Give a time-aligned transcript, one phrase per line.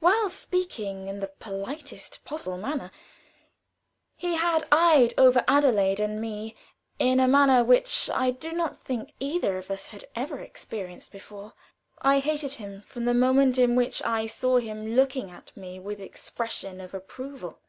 [0.00, 2.90] While speaking in the politest possible manner,
[4.16, 6.56] he had eyed over Adelaide and me
[6.98, 11.52] in a manner which I do not think either of us had ever experienced before.
[12.02, 16.00] I hated him from the moment in which I saw him looking at me with
[16.00, 17.60] expression of approval.